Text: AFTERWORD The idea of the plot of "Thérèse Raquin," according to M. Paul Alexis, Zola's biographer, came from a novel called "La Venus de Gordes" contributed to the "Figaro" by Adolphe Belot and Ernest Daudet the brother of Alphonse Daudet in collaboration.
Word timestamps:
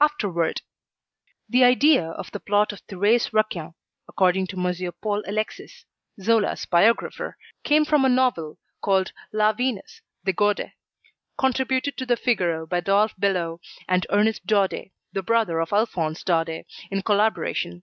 AFTERWORD 0.00 0.62
The 1.48 1.64
idea 1.64 2.04
of 2.08 2.30
the 2.30 2.38
plot 2.38 2.72
of 2.72 2.86
"Thérèse 2.86 3.32
Raquin," 3.32 3.74
according 4.08 4.46
to 4.46 4.56
M. 4.56 4.72
Paul 5.02 5.24
Alexis, 5.26 5.86
Zola's 6.22 6.66
biographer, 6.66 7.36
came 7.64 7.84
from 7.84 8.04
a 8.04 8.08
novel 8.08 8.60
called 8.80 9.10
"La 9.32 9.52
Venus 9.52 10.02
de 10.24 10.32
Gordes" 10.32 10.70
contributed 11.36 11.96
to 11.96 12.06
the 12.06 12.16
"Figaro" 12.16 12.64
by 12.64 12.78
Adolphe 12.78 13.16
Belot 13.18 13.58
and 13.88 14.06
Ernest 14.08 14.46
Daudet 14.46 14.92
the 15.12 15.24
brother 15.24 15.58
of 15.58 15.72
Alphonse 15.72 16.22
Daudet 16.22 16.64
in 16.92 17.02
collaboration. 17.02 17.82